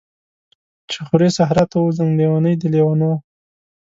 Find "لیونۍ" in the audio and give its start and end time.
2.19-2.55